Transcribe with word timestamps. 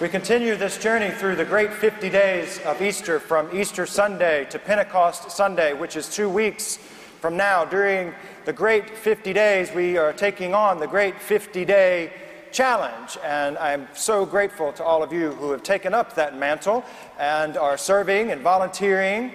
We 0.00 0.08
continue 0.08 0.56
this 0.56 0.78
journey 0.78 1.10
through 1.10 1.36
the 1.36 1.44
great 1.44 1.74
50 1.74 2.08
days 2.08 2.58
of 2.60 2.80
Easter 2.80 3.20
from 3.20 3.54
Easter 3.54 3.84
Sunday 3.84 4.46
to 4.46 4.58
Pentecost 4.58 5.30
Sunday, 5.30 5.74
which 5.74 5.94
is 5.94 6.08
two 6.08 6.30
weeks 6.30 6.78
from 7.20 7.36
now. 7.36 7.66
During 7.66 8.14
the 8.46 8.52
great 8.54 8.96
50 8.96 9.34
days, 9.34 9.70
we 9.74 9.98
are 9.98 10.14
taking 10.14 10.54
on 10.54 10.80
the 10.80 10.86
great 10.86 11.20
50 11.20 11.66
day 11.66 12.14
challenge. 12.50 13.18
And 13.22 13.58
I'm 13.58 13.88
so 13.92 14.24
grateful 14.24 14.72
to 14.72 14.82
all 14.82 15.02
of 15.02 15.12
you 15.12 15.32
who 15.32 15.50
have 15.50 15.62
taken 15.62 15.92
up 15.92 16.14
that 16.14 16.34
mantle 16.34 16.82
and 17.18 17.58
are 17.58 17.76
serving 17.76 18.30
and 18.30 18.40
volunteering. 18.40 19.32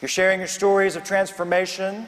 You're 0.00 0.08
sharing 0.08 0.38
your 0.38 0.46
stories 0.46 0.94
of 0.94 1.02
transformation, 1.02 2.06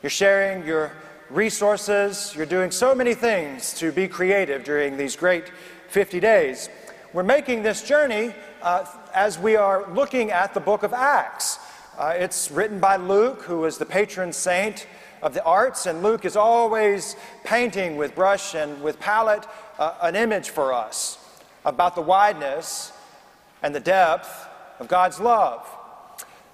you're 0.00 0.10
sharing 0.10 0.64
your 0.64 0.92
resources, 1.28 2.32
you're 2.36 2.46
doing 2.46 2.70
so 2.70 2.94
many 2.94 3.14
things 3.14 3.74
to 3.74 3.90
be 3.90 4.06
creative 4.06 4.62
during 4.62 4.96
these 4.96 5.16
great 5.16 5.50
50 5.88 6.20
days. 6.20 6.68
We're 7.12 7.22
making 7.22 7.62
this 7.62 7.82
journey 7.82 8.34
uh, 8.62 8.84
as 9.14 9.38
we 9.38 9.56
are 9.56 9.90
looking 9.92 10.30
at 10.30 10.54
the 10.54 10.60
book 10.60 10.82
of 10.82 10.92
Acts. 10.92 11.58
Uh, 11.98 12.12
it's 12.16 12.50
written 12.50 12.78
by 12.78 12.96
Luke, 12.96 13.42
who 13.42 13.64
is 13.64 13.78
the 13.78 13.86
patron 13.86 14.32
saint 14.32 14.86
of 15.22 15.32
the 15.34 15.42
arts, 15.44 15.86
and 15.86 16.02
Luke 16.02 16.24
is 16.24 16.36
always 16.36 17.16
painting 17.44 17.96
with 17.96 18.14
brush 18.14 18.54
and 18.54 18.82
with 18.82 19.00
palette 19.00 19.46
uh, 19.78 19.94
an 20.02 20.14
image 20.14 20.50
for 20.50 20.72
us 20.72 21.18
about 21.64 21.94
the 21.94 22.02
wideness 22.02 22.92
and 23.62 23.74
the 23.74 23.80
depth 23.80 24.46
of 24.78 24.88
God's 24.88 25.20
love. 25.20 25.66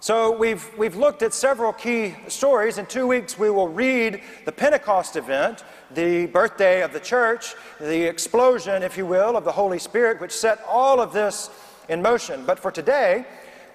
So 0.02 0.36
we've, 0.36 0.68
we've 0.76 0.96
looked 0.96 1.22
at 1.22 1.32
several 1.32 1.72
key 1.72 2.16
stories. 2.26 2.76
In 2.76 2.86
two 2.86 3.06
weeks, 3.06 3.38
we 3.38 3.50
will 3.50 3.68
read 3.68 4.20
the 4.44 4.50
Pentecost 4.50 5.14
event, 5.14 5.62
the 5.92 6.26
birthday 6.26 6.82
of 6.82 6.92
the 6.92 6.98
church, 6.98 7.54
the 7.78 8.02
explosion, 8.08 8.82
if 8.82 8.96
you 8.96 9.06
will, 9.06 9.36
of 9.36 9.44
the 9.44 9.52
Holy 9.52 9.78
Spirit, 9.78 10.20
which 10.20 10.32
set 10.32 10.58
all 10.66 11.00
of 11.00 11.12
this 11.12 11.50
in 11.88 12.02
motion. 12.02 12.44
But 12.44 12.58
for 12.58 12.72
today, 12.72 13.24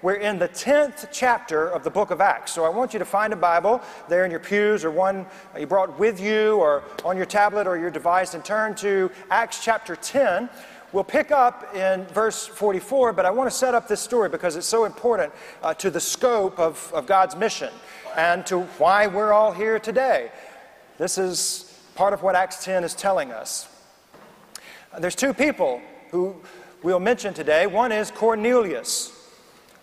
we're 0.02 0.16
in 0.16 0.38
the 0.38 0.50
10th 0.50 1.08
chapter 1.10 1.66
of 1.66 1.82
the 1.82 1.90
book 1.90 2.10
of 2.10 2.20
Acts. 2.20 2.52
So 2.52 2.62
I 2.62 2.68
want 2.68 2.92
you 2.92 2.98
to 2.98 3.06
find 3.06 3.32
a 3.32 3.36
Bible 3.36 3.80
there 4.10 4.26
in 4.26 4.30
your 4.30 4.38
pews 4.38 4.84
or 4.84 4.90
one 4.90 5.24
you 5.58 5.66
brought 5.66 5.98
with 5.98 6.20
you 6.20 6.56
or 6.56 6.84
on 7.06 7.16
your 7.16 7.24
tablet 7.24 7.66
or 7.66 7.78
your 7.78 7.90
device 7.90 8.34
and 8.34 8.44
turn 8.44 8.74
to 8.76 9.10
Acts 9.30 9.64
chapter 9.64 9.96
10. 9.96 10.50
We'll 10.90 11.04
pick 11.04 11.30
up 11.30 11.74
in 11.74 12.06
verse 12.06 12.46
44, 12.46 13.12
but 13.12 13.26
I 13.26 13.30
want 13.30 13.50
to 13.50 13.54
set 13.54 13.74
up 13.74 13.88
this 13.88 14.00
story 14.00 14.30
because 14.30 14.56
it's 14.56 14.66
so 14.66 14.86
important 14.86 15.34
uh, 15.62 15.74
to 15.74 15.90
the 15.90 16.00
scope 16.00 16.58
of, 16.58 16.90
of 16.94 17.04
God's 17.04 17.36
mission 17.36 17.68
and 18.16 18.46
to 18.46 18.60
why 18.78 19.06
we're 19.06 19.34
all 19.34 19.52
here 19.52 19.78
today. 19.78 20.30
This 20.96 21.18
is 21.18 21.78
part 21.94 22.14
of 22.14 22.22
what 22.22 22.34
Acts 22.34 22.64
10 22.64 22.84
is 22.84 22.94
telling 22.94 23.32
us. 23.32 23.68
There's 24.98 25.14
two 25.14 25.34
people 25.34 25.82
who 26.10 26.36
we'll 26.82 27.00
mention 27.00 27.34
today. 27.34 27.66
One 27.66 27.92
is 27.92 28.10
Cornelius. 28.10 29.12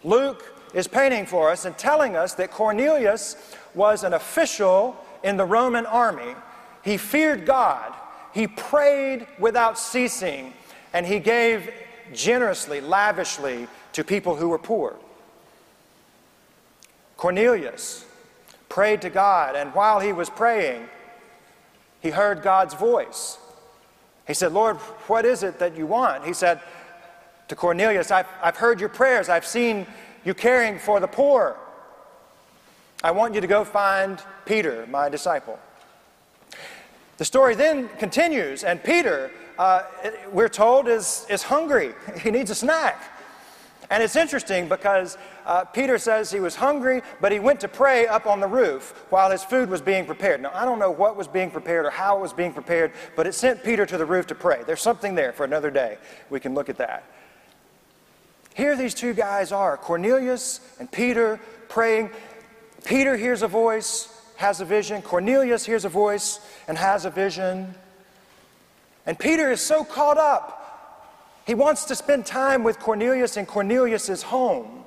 Luke 0.04 0.56
is 0.74 0.88
painting 0.88 1.28
for 1.28 1.52
us 1.52 1.66
and 1.66 1.78
telling 1.78 2.16
us 2.16 2.34
that 2.34 2.50
Cornelius 2.50 3.56
was 3.76 4.04
an 4.04 4.14
official 4.14 4.98
in 5.24 5.38
the 5.38 5.46
Roman 5.46 5.86
army. 5.86 6.34
He 6.84 6.98
feared 6.98 7.46
God, 7.46 7.94
he 8.34 8.48
prayed 8.48 9.28
without 9.38 9.78
ceasing 9.78 10.54
and 10.96 11.06
he 11.06 11.20
gave 11.20 11.70
generously, 12.14 12.80
lavishly 12.80 13.68
to 13.92 14.02
people 14.02 14.38
who 14.38 14.48
were 14.48 14.58
poor. 14.58 14.96
Cornelius 17.18 18.06
prayed 18.70 19.02
to 19.02 19.10
God, 19.10 19.58
and 19.58 19.74
while 19.74 20.00
he 20.00 20.14
was 20.14 20.30
praying, 20.30 20.88
he 22.00 22.12
heard 22.12 22.42
God's 22.42 22.76
voice. 22.76 23.38
He 24.26 24.34
said, 24.34 24.54
Lord, 24.54 24.78
what 25.08 25.26
is 25.26 25.44
it 25.44 25.60
that 25.60 25.76
you 25.76 25.86
want? 25.86 26.24
He 26.24 26.32
said 26.32 26.62
to 27.50 27.56
Cornelius, 27.58 28.10
I've, 28.10 28.28
I've 28.42 28.56
heard 28.56 28.80
your 28.80 28.88
prayers, 28.88 29.28
I've 29.28 29.46
seen 29.46 29.86
you 30.24 30.34
caring 30.34 30.80
for 30.80 31.02
the 31.02 31.08
poor. 31.08 31.58
I 33.04 33.12
want 33.12 33.36
you 33.36 33.42
to 33.42 33.48
go 33.48 33.66
find 33.66 34.18
Peter, 34.46 34.88
my 34.90 35.10
disciple. 35.10 35.60
The 37.18 37.26
story 37.26 37.56
then 37.56 37.90
continues, 37.98 38.64
and 38.64 38.84
Peter 38.84 39.32
uh, 39.58 39.84
we're 40.32 40.50
told, 40.50 40.88
is, 40.88 41.26
is 41.30 41.44
hungry. 41.44 41.94
He 42.22 42.32
needs 42.32 42.52
a 42.52 42.56
snack. 42.56 43.02
And 43.92 44.02
it's 44.02 44.16
interesting 44.16 44.68
because 44.68 45.18
uh, 45.46 45.64
Peter 45.66 46.00
says 46.00 46.32
he 46.32 46.40
was 46.40 46.56
hungry, 46.56 47.02
but 47.22 47.32
he 47.32 47.40
went 47.40 47.60
to 47.60 47.68
pray 47.68 48.08
up 48.08 48.26
on 48.26 48.40
the 48.40 48.48
roof 48.48 49.06
while 49.12 49.30
his 49.30 49.44
food 49.44 49.70
was 49.70 49.80
being 49.80 50.06
prepared. 50.06 50.42
Now, 50.42 50.52
I 50.54 50.66
don't 50.66 50.80
know 50.80 50.90
what 50.90 51.16
was 51.16 51.28
being 51.28 51.52
prepared 51.52 51.86
or 51.86 51.92
how 51.92 52.18
it 52.18 52.22
was 52.22 52.34
being 52.34 52.52
prepared, 52.52 52.94
but 53.16 53.28
it 53.28 53.34
sent 53.34 53.64
Peter 53.64 53.86
to 53.86 53.98
the 53.98 54.06
roof 54.06 54.26
to 54.28 54.36
pray. 54.36 54.64
There's 54.66 54.82
something 54.82 55.14
there 55.14 55.32
for 55.34 55.44
another 55.44 55.70
day. 55.70 56.00
We 56.32 56.40
can 56.40 56.56
look 56.56 56.68
at 56.68 56.78
that. 56.78 57.04
Here 58.56 58.76
these 58.76 58.96
two 58.96 59.14
guys 59.14 59.52
are 59.52 59.78
Cornelius 59.78 60.62
and 60.80 60.92
Peter 60.92 61.40
praying. 61.70 62.10
Peter 62.86 63.16
hears 63.16 63.44
a 63.44 63.48
voice, 63.48 64.15
has 64.38 64.62
a 64.62 64.66
vision. 64.66 65.02
Cornelius 65.02 65.66
hears 65.66 65.86
a 65.86 65.90
voice 65.90 66.40
and 66.68 66.78
has 66.78 67.06
a 67.06 67.10
vision. 67.10 67.74
And 69.06 69.18
Peter 69.18 69.52
is 69.52 69.62
so 69.62 69.84
caught 69.84 70.18
up. 70.18 70.62
He 71.46 71.54
wants 71.54 71.86
to 71.86 71.96
spend 71.96 72.26
time 72.26 72.64
with 72.64 72.80
Cornelius 72.80 73.38
in 73.38 73.46
Cornelius's 73.46 74.24
home. 74.24 74.84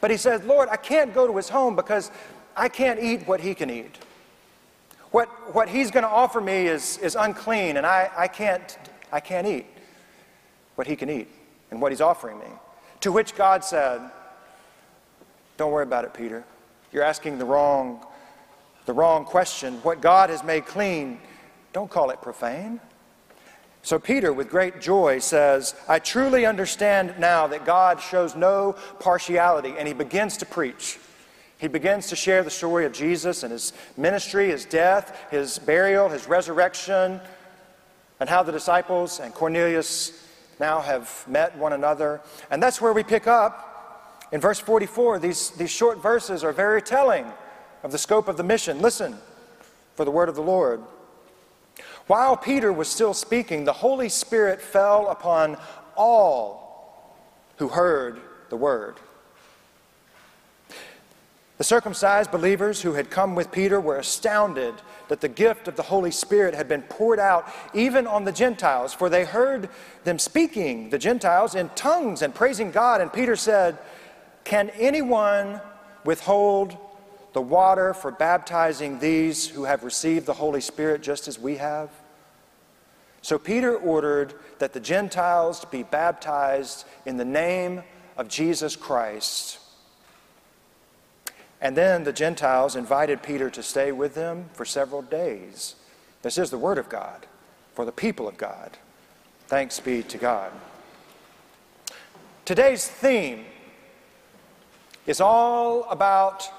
But 0.00 0.10
he 0.10 0.16
says, 0.16 0.42
Lord, 0.44 0.68
I 0.70 0.76
can't 0.76 1.14
go 1.14 1.26
to 1.26 1.36
his 1.36 1.48
home 1.48 1.76
because 1.76 2.10
I 2.56 2.68
can't 2.68 3.00
eat 3.00 3.26
what 3.26 3.40
he 3.40 3.54
can 3.54 3.70
eat. 3.70 3.98
What, 5.10 5.28
what 5.54 5.68
he's 5.68 5.90
going 5.90 6.02
to 6.02 6.10
offer 6.10 6.40
me 6.40 6.66
is, 6.66 6.98
is 6.98 7.14
unclean, 7.14 7.76
and 7.76 7.86
I, 7.86 8.10
I, 8.16 8.28
can't, 8.28 8.76
I 9.12 9.20
can't 9.20 9.46
eat 9.46 9.66
what 10.74 10.86
he 10.86 10.96
can 10.96 11.08
eat 11.08 11.28
and 11.70 11.80
what 11.80 11.92
he's 11.92 12.00
offering 12.00 12.38
me. 12.38 12.46
To 13.00 13.12
which 13.12 13.34
God 13.34 13.64
said, 13.64 14.00
Don't 15.56 15.72
worry 15.72 15.84
about 15.84 16.04
it, 16.04 16.12
Peter. 16.14 16.44
You're 16.92 17.02
asking 17.02 17.38
the 17.38 17.44
wrong, 17.44 18.04
the 18.86 18.92
wrong 18.92 19.24
question. 19.24 19.74
What 19.82 20.00
God 20.00 20.30
has 20.30 20.42
made 20.42 20.64
clean, 20.64 21.20
don't 21.72 21.90
call 21.90 22.10
it 22.10 22.22
profane. 22.22 22.80
So 23.82 23.98
Peter, 23.98 24.32
with 24.32 24.48
great 24.48 24.80
joy, 24.80 25.18
says, 25.18 25.74
I 25.88 25.98
truly 25.98 26.46
understand 26.46 27.14
now 27.18 27.46
that 27.48 27.64
God 27.64 28.00
shows 28.00 28.34
no 28.34 28.74
partiality, 28.98 29.74
and 29.78 29.86
he 29.86 29.94
begins 29.94 30.36
to 30.38 30.46
preach. 30.46 30.98
He 31.58 31.68
begins 31.68 32.08
to 32.08 32.16
share 32.16 32.42
the 32.42 32.50
story 32.50 32.84
of 32.84 32.92
Jesus 32.92 33.42
and 33.42 33.52
his 33.52 33.72
ministry, 33.96 34.48
his 34.48 34.64
death, 34.64 35.16
his 35.30 35.58
burial, 35.58 36.08
his 36.08 36.26
resurrection, 36.26 37.20
and 38.18 38.28
how 38.28 38.42
the 38.42 38.52
disciples 38.52 39.20
and 39.20 39.32
Cornelius 39.32 40.24
now 40.58 40.80
have 40.80 41.24
met 41.28 41.56
one 41.56 41.72
another. 41.72 42.20
And 42.50 42.62
that's 42.62 42.80
where 42.80 42.92
we 42.92 43.02
pick 43.02 43.26
up 43.26 44.28
in 44.32 44.40
verse 44.40 44.58
44. 44.58 45.18
These, 45.18 45.50
these 45.50 45.70
short 45.70 46.02
verses 46.02 46.44
are 46.44 46.52
very 46.52 46.82
telling 46.82 47.26
of 47.82 47.92
the 47.92 47.98
scope 47.98 48.28
of 48.28 48.36
the 48.36 48.42
mission. 48.42 48.80
Listen 48.80 49.18
for 49.94 50.04
the 50.04 50.10
word 50.10 50.28
of 50.28 50.34
the 50.34 50.42
Lord. 50.42 50.82
While 52.06 52.36
Peter 52.36 52.72
was 52.72 52.88
still 52.88 53.14
speaking, 53.14 53.64
the 53.64 53.72
Holy 53.72 54.08
Spirit 54.08 54.60
fell 54.60 55.08
upon 55.08 55.56
all 55.96 57.16
who 57.56 57.68
heard 57.68 58.20
the 58.48 58.56
word. 58.56 58.96
The 61.58 61.64
circumcised 61.64 62.30
believers 62.30 62.82
who 62.82 62.92
had 62.92 63.10
come 63.10 63.34
with 63.34 63.50
Peter 63.50 63.80
were 63.80 63.96
astounded 63.96 64.74
that 65.08 65.22
the 65.22 65.28
gift 65.28 65.68
of 65.68 65.76
the 65.76 65.82
Holy 65.82 66.10
Spirit 66.10 66.54
had 66.54 66.68
been 66.68 66.82
poured 66.82 67.18
out 67.18 67.50
even 67.72 68.06
on 68.06 68.24
the 68.24 68.32
Gentiles, 68.32 68.92
for 68.92 69.08
they 69.08 69.24
heard 69.24 69.70
them 70.04 70.18
speaking, 70.18 70.90
the 70.90 70.98
Gentiles, 70.98 71.54
in 71.54 71.70
tongues 71.70 72.20
and 72.20 72.34
praising 72.34 72.70
God. 72.70 73.00
And 73.00 73.10
Peter 73.10 73.36
said, 73.36 73.78
Can 74.44 74.68
anyone 74.70 75.60
withhold 76.04 76.76
the 77.36 77.42
water 77.42 77.92
for 77.92 78.10
baptizing 78.10 78.98
these 78.98 79.46
who 79.46 79.64
have 79.64 79.84
received 79.84 80.24
the 80.24 80.32
Holy 80.32 80.62
Spirit 80.62 81.02
just 81.02 81.28
as 81.28 81.38
we 81.38 81.58
have? 81.58 81.90
So 83.20 83.38
Peter 83.38 83.76
ordered 83.76 84.32
that 84.58 84.72
the 84.72 84.80
Gentiles 84.80 85.62
be 85.66 85.82
baptized 85.82 86.86
in 87.04 87.18
the 87.18 87.26
name 87.26 87.82
of 88.16 88.28
Jesus 88.28 88.74
Christ. 88.74 89.58
And 91.60 91.76
then 91.76 92.04
the 92.04 92.12
Gentiles 92.12 92.74
invited 92.74 93.22
Peter 93.22 93.50
to 93.50 93.62
stay 93.62 93.92
with 93.92 94.14
them 94.14 94.48
for 94.54 94.64
several 94.64 95.02
days. 95.02 95.74
This 96.22 96.38
is 96.38 96.48
the 96.48 96.56
Word 96.56 96.78
of 96.78 96.88
God 96.88 97.26
for 97.74 97.84
the 97.84 97.92
people 97.92 98.26
of 98.26 98.38
God. 98.38 98.78
Thanks 99.46 99.78
be 99.78 100.02
to 100.04 100.16
God. 100.16 100.52
Today's 102.46 102.88
theme 102.88 103.44
is 105.06 105.20
all 105.20 105.84
about 105.90 106.50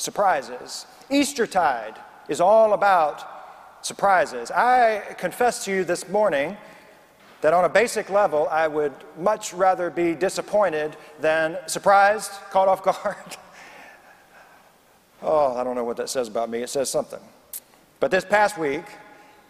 surprises. 0.00 0.86
Eastertide 1.10 1.98
is 2.28 2.40
all 2.40 2.72
about 2.72 3.28
surprises. 3.82 4.50
I 4.50 5.14
confess 5.18 5.64
to 5.64 5.72
you 5.72 5.84
this 5.84 6.08
morning 6.08 6.56
that 7.40 7.54
on 7.54 7.64
a 7.64 7.68
basic 7.68 8.10
level, 8.10 8.48
I 8.48 8.68
would 8.68 8.92
much 9.18 9.54
rather 9.54 9.90
be 9.90 10.14
disappointed 10.14 10.96
than 11.20 11.58
surprised, 11.66 12.30
caught 12.50 12.68
off 12.68 12.82
guard. 12.82 13.16
oh, 15.22 15.56
I 15.56 15.64
don't 15.64 15.74
know 15.74 15.84
what 15.84 15.96
that 15.96 16.10
says 16.10 16.28
about 16.28 16.50
me. 16.50 16.62
It 16.62 16.68
says 16.68 16.90
something. 16.90 17.20
But 17.98 18.10
this 18.10 18.24
past 18.24 18.58
week, 18.58 18.84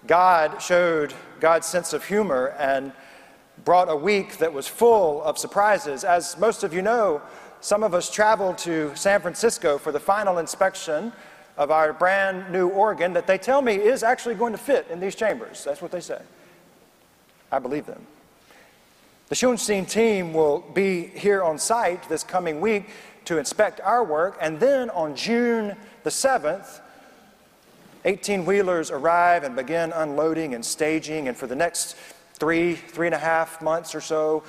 God 0.07 0.63
showed 0.63 1.15
God's 1.41 1.67
sense 1.67 1.93
of 1.93 2.05
humor 2.05 2.55
and 2.59 2.93
brought 3.65 3.91
a 3.91 3.97
week 3.97 4.39
that 4.39 4.53
was 4.53 4.67
full 4.67 5.23
of 5.23 5.39
surprises. 5.39 6.05
As 6.05 6.39
most 6.39 6.65
of 6.65 6.73
you 6.73 6.83
know, 6.83 7.21
some 7.61 7.83
of 7.83 7.95
us 7.95 8.11
traveled 8.11 8.59
to 8.59 8.95
San 8.95 9.21
Francisco 9.21 9.79
for 9.79 9.93
the 9.93 10.01
final 10.01 10.39
inspection 10.39 11.13
of 11.57 11.71
our 11.71 11.93
brand 11.93 12.51
new 12.51 12.69
organ 12.69 13.13
that 13.13 13.27
they 13.27 13.37
tell 13.37 13.61
me 13.61 13.75
is 13.75 14.03
actually 14.03 14.35
going 14.35 14.53
to 14.53 14.59
fit 14.59 14.87
in 14.91 14.99
these 14.99 15.15
chambers. 15.15 15.63
That's 15.65 15.83
what 15.83 15.91
they 15.91 16.01
say. 16.01 16.21
I 17.53 17.59
believe 17.59 17.87
them. 17.87 18.07
The 19.29 19.35
Schoenstein 19.35 19.87
team 19.87 20.33
will 20.33 20.61
be 20.75 21.07
here 21.07 21.43
on 21.43 21.59
site 21.59 22.09
this 22.09 22.25
coming 22.25 22.61
week 22.61 22.89
to 23.27 23.39
inspect 23.39 23.81
our 23.83 24.03
work, 24.03 24.37
and 24.41 24.59
then 24.59 24.91
on 24.91 25.15
June 25.15 25.77
the 26.03 26.11
7th, 26.11 26.81
18 28.05 28.47
wheelers 28.47 28.91
arrive 28.91 29.45
and 29.45 29.55
begin 29.55 29.93
unloading 29.93 30.55
and 30.55 30.65
staging, 30.65 31.29
and 31.29 31.37
for 31.37 31.47
the 31.47 31.55
next 31.55 31.95
three, 32.41 32.75
three 32.75 33.07
and 33.07 33.15
a 33.15 33.19
half 33.19 33.61
months 33.61 33.95
or 33.95 34.01
so, 34.01 34.43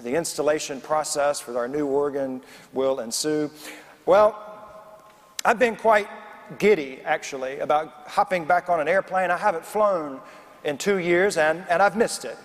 the 0.00 0.14
installation 0.14 0.80
process 0.80 1.40
for 1.40 1.56
our 1.56 1.68
new 1.68 1.86
organ 1.86 2.42
will 2.72 3.00
ensue. 3.00 3.48
Well, 4.04 4.36
I've 5.44 5.58
been 5.58 5.76
quite 5.76 6.08
giddy, 6.58 7.00
actually, 7.04 7.60
about 7.60 7.92
hopping 8.06 8.44
back 8.44 8.68
on 8.68 8.80
an 8.80 8.88
airplane. 8.88 9.30
I 9.30 9.36
haven't 9.36 9.64
flown 9.64 10.20
in 10.64 10.76
two 10.76 10.98
years, 10.98 11.36
and, 11.36 11.64
and 11.70 11.80
I've 11.80 11.96
missed 11.96 12.24
it. 12.24 12.36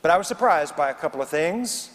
But 0.00 0.12
I 0.12 0.16
was 0.16 0.28
surprised 0.28 0.76
by 0.76 0.90
a 0.90 0.94
couple 0.94 1.20
of 1.20 1.28
things. 1.28 1.90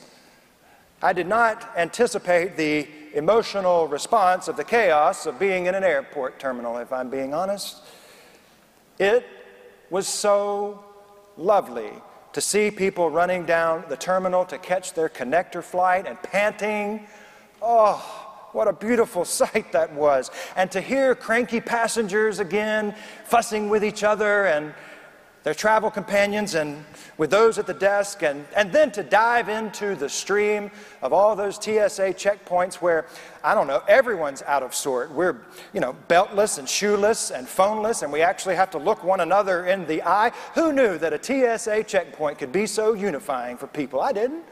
I 1.02 1.14
did 1.14 1.28
not 1.28 1.72
anticipate 1.78 2.58
the 2.58 2.88
emotional 3.14 3.88
response 3.88 4.50
of 4.50 4.58
the 4.58 4.64
chaos 4.66 5.26
of 5.26 5.40
being 5.40 5.68
in 5.68 5.76
an 5.76 5.86
airport 5.86 6.38
terminal, 6.38 6.78
if 6.78 6.92
I'm 6.92 7.10
being 7.10 7.34
honest. 7.34 7.82
It 9.00 9.26
was 9.90 10.08
so 10.08 10.84
lovely 11.38 11.92
to 12.33 12.42
see 12.42 12.72
people 12.72 13.10
running 13.10 13.45
down 13.45 13.83
the 13.89 13.98
terminal 13.98 14.45
to 14.45 14.57
catch 14.57 14.94
their 14.94 15.10
connector 15.10 15.63
flight 15.63 16.07
and 16.07 16.22
panting. 16.24 17.06
Oh, 17.62 17.98
what 18.54 18.68
a 18.68 18.74
beautiful 18.74 19.25
sight 19.39 19.72
that 19.72 19.94
was. 19.94 20.31
And 20.56 20.72
to 20.72 20.81
hear 20.81 21.16
cranky 21.16 21.62
passengers 21.62 22.39
again 22.39 22.95
fussing 23.25 23.69
with 23.69 23.83
each 23.83 24.04
other 24.04 24.45
and 24.45 24.74
their 25.44 25.54
travel 25.56 25.90
companions 25.90 26.54
and 26.54 26.86
with 27.18 27.32
those 27.32 27.58
at 27.58 27.66
the 27.66 27.74
desk, 27.74 28.22
and, 28.22 28.46
and 28.56 28.72
then 28.72 28.92
to 28.92 29.04
dive 29.04 29.50
into 29.50 29.96
the 29.96 30.08
stream 30.08 30.70
of 31.02 31.14
all 31.14 31.36
those 31.36 31.56
TSA 31.56 32.14
checkpoints 32.14 32.76
where, 32.76 33.06
I 33.44 33.56
don't 33.56 33.68
know, 33.68 33.82
everyone's 33.88 34.44
out 34.44 34.62
of 34.62 34.76
sort. 34.76 35.12
We're, 35.12 35.38
you 35.74 35.80
know, 35.80 35.96
beltless 36.08 36.60
and 36.60 36.70
shoeless 36.70 37.32
and 37.32 37.48
phoneless, 37.48 38.04
and 38.04 38.12
we 38.12 38.22
actually 38.22 38.56
have 38.56 38.70
to 38.72 38.78
look 38.78 39.04
one 39.04 39.20
another 39.20 39.66
in 39.66 39.86
the 39.88 40.04
eye. 40.04 40.32
Who 40.54 40.74
knew 40.74 40.98
that 41.00 41.14
a 41.14 41.58
TSA 41.58 41.84
checkpoint 41.86 42.38
could 42.38 42.52
be 42.52 42.68
so 42.68 42.94
unifying 42.94 43.58
for 43.58 43.68
people? 43.68 44.00
I 44.00 44.14
didn't. 44.14 44.44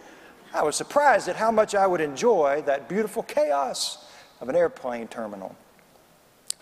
I 0.54 0.64
was 0.64 0.76
surprised 0.76 1.28
at 1.28 1.36
how 1.36 1.52
much 1.52 1.76
I 1.76 1.86
would 1.86 2.02
enjoy 2.02 2.64
that 2.66 2.90
beautiful 2.90 3.22
chaos 3.22 4.06
of 4.42 4.50
an 4.50 4.56
airplane 4.56 5.08
terminal. 5.08 5.56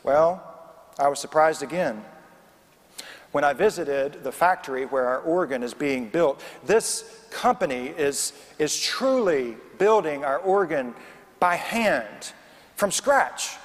Well, 0.03 0.43
I 0.99 1.07
was 1.07 1.19
surprised 1.19 1.63
again 1.63 2.03
when 3.31 3.43
I 3.43 3.53
visited 3.53 4.23
the 4.23 4.31
factory 4.31 4.85
where 4.85 5.07
our 5.07 5.19
organ 5.19 5.63
is 5.63 5.73
being 5.73 6.09
built. 6.09 6.41
This 6.65 7.25
company 7.29 7.87
is, 7.87 8.33
is 8.57 8.79
truly 8.79 9.57
building 9.77 10.23
our 10.23 10.37
organ 10.39 10.93
by 11.39 11.55
hand 11.55 12.33
from 12.75 12.91
scratch. 12.91 13.57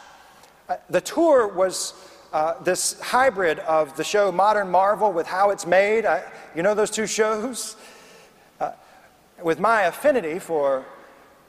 Uh, 0.69 0.76
the 0.91 1.00
tour 1.00 1.47
was 1.49 1.94
uh, 2.32 2.62
this 2.62 2.99
hybrid 3.00 3.59
of 3.61 3.97
the 3.97 4.05
show 4.05 4.32
Modern 4.32 4.70
Marvel 4.70 5.12
with 5.12 5.26
how 5.26 5.50
it's 5.50 5.67
made. 5.67 6.06
I, 6.06 6.23
you 6.55 6.62
know 6.62 6.75
those 6.75 6.91
two 6.91 7.06
shows? 7.06 7.76
Uh, 8.61 8.73
with 9.43 9.61
my 9.61 9.82
affinity 9.82 10.38
for 10.38 10.85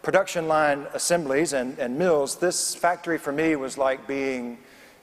production 0.02 0.48
line 0.48 0.86
assemblies 0.94 1.54
and, 1.54 1.80
and 1.80 1.98
mills, 1.98 2.36
this 2.36 2.76
factory 2.76 3.18
for 3.18 3.32
me 3.32 3.56
was 3.56 3.78
like 3.78 4.06
being 4.08 4.58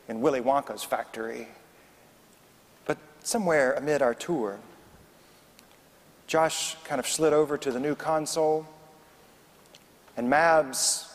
in 0.08 0.20
Willy 0.20 0.40
Wonka's 0.40 0.84
factory 0.84 1.48
somewhere 3.22 3.72
amid 3.74 4.02
our 4.02 4.14
tour, 4.14 4.58
Josh 6.26 6.76
kind 6.84 6.98
of 6.98 7.06
slid 7.06 7.32
over 7.32 7.58
to 7.58 7.72
the 7.72 7.80
new 7.80 7.94
console, 7.94 8.66
and 10.16 10.28
Mabs 10.30 11.08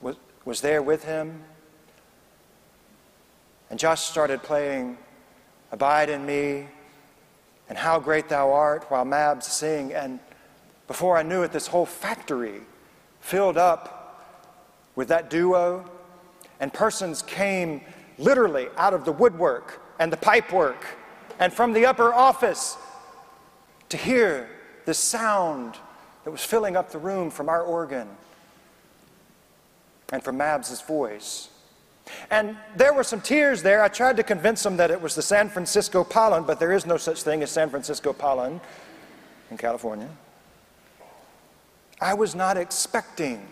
was, 0.00 0.16
was 0.44 0.60
there 0.60 0.82
with 0.82 1.04
him. 1.04 1.42
And 3.70 3.78
Josh 3.78 4.02
started 4.02 4.42
playing 4.42 4.98
Abide 5.72 6.10
in 6.10 6.24
Me 6.24 6.66
and 7.68 7.76
How 7.76 7.98
Great 7.98 8.28
Thou 8.28 8.52
Art 8.52 8.90
while 8.90 9.04
Mabs 9.04 9.44
sing. 9.44 9.92
And 9.92 10.18
before 10.86 11.16
I 11.16 11.22
knew 11.22 11.42
it, 11.42 11.52
this 11.52 11.66
whole 11.66 11.86
factory 11.86 12.60
filled 13.20 13.58
up 13.58 14.24
with 14.96 15.08
that 15.08 15.30
duo. 15.30 15.88
And 16.60 16.72
persons 16.72 17.22
came 17.22 17.82
literally 18.18 18.68
out 18.76 18.94
of 18.94 19.04
the 19.04 19.12
woodwork 19.12 19.80
and 19.98 20.12
the 20.12 20.16
pipework 20.16 20.84
and 21.38 21.52
from 21.52 21.72
the 21.72 21.86
upper 21.86 22.12
office 22.12 22.76
to 23.88 23.96
hear 23.96 24.48
the 24.84 24.94
sound 24.94 25.76
that 26.24 26.30
was 26.30 26.42
filling 26.42 26.76
up 26.76 26.90
the 26.90 26.98
room 26.98 27.30
from 27.30 27.48
our 27.48 27.62
organ 27.62 28.08
and 30.12 30.22
from 30.22 30.36
Mabs's 30.36 30.80
voice. 30.80 31.48
And 32.30 32.56
there 32.76 32.94
were 32.94 33.04
some 33.04 33.20
tears 33.20 33.62
there. 33.62 33.82
I 33.82 33.88
tried 33.88 34.16
to 34.16 34.22
convince 34.22 34.62
them 34.62 34.78
that 34.78 34.90
it 34.90 35.00
was 35.00 35.14
the 35.14 35.22
San 35.22 35.48
Francisco 35.48 36.04
pollen, 36.04 36.44
but 36.44 36.58
there 36.58 36.72
is 36.72 36.86
no 36.86 36.96
such 36.96 37.22
thing 37.22 37.42
as 37.42 37.50
San 37.50 37.68
Francisco 37.68 38.12
pollen 38.12 38.60
in 39.50 39.56
California. 39.56 40.08
I 42.00 42.14
was 42.14 42.34
not 42.34 42.56
expecting 42.56 43.46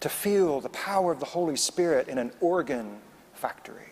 to 0.00 0.08
feel 0.08 0.60
the 0.60 0.68
power 0.68 1.10
of 1.10 1.18
the 1.18 1.26
Holy 1.26 1.56
Spirit 1.56 2.08
in 2.08 2.18
an 2.18 2.30
organ 2.40 2.98
factory. 3.34 3.90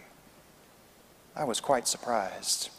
I 1.34 1.44
was 1.44 1.60
quite 1.60 1.88
surprised. 1.88 2.70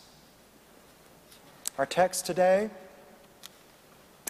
Our 1.78 1.86
text 1.86 2.26
today, 2.26 2.72